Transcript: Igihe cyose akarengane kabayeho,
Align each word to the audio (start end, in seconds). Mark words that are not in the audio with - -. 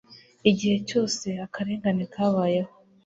Igihe 0.49 0.77
cyose 0.89 1.27
akarengane 1.45 2.03
kabayeho, 2.13 2.73